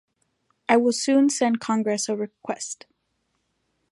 [0.67, 2.87] I will soon send Congress a request.